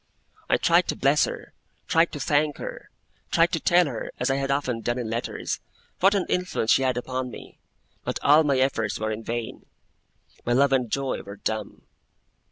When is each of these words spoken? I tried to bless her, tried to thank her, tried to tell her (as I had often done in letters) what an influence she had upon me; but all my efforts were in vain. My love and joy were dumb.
I 0.49 0.57
tried 0.57 0.87
to 0.87 0.95
bless 0.95 1.25
her, 1.25 1.53
tried 1.87 2.11
to 2.13 2.19
thank 2.19 2.57
her, 2.57 2.89
tried 3.29 3.51
to 3.51 3.59
tell 3.59 3.85
her 3.85 4.11
(as 4.19 4.31
I 4.31 4.37
had 4.37 4.49
often 4.49 4.81
done 4.81 4.97
in 4.97 5.11
letters) 5.11 5.59
what 5.99 6.15
an 6.15 6.25
influence 6.27 6.71
she 6.71 6.81
had 6.81 6.97
upon 6.97 7.29
me; 7.29 7.59
but 8.03 8.17
all 8.23 8.43
my 8.43 8.57
efforts 8.57 8.97
were 8.99 9.11
in 9.11 9.21
vain. 9.23 9.67
My 10.43 10.53
love 10.53 10.73
and 10.73 10.89
joy 10.89 11.21
were 11.21 11.37
dumb. 11.37 11.83